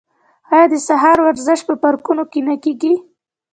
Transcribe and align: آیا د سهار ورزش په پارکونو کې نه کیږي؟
آیا 0.53 0.65
د 0.73 0.75
سهار 0.87 1.17
ورزش 1.25 1.59
په 1.67 1.73
پارکونو 1.83 2.23
کې 2.31 2.39
نه 2.47 2.55
کیږي؟ 2.63 2.93